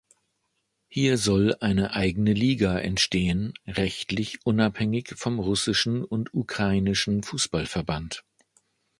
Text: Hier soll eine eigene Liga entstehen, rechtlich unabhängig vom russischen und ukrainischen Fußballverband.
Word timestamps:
Hier 0.87 1.19
soll 1.19 1.53
eine 1.59 1.93
eigene 1.93 2.33
Liga 2.33 2.79
entstehen, 2.79 3.53
rechtlich 3.67 4.43
unabhängig 4.47 5.13
vom 5.15 5.37
russischen 5.39 6.03
und 6.03 6.33
ukrainischen 6.33 7.21
Fußballverband. 7.21 8.23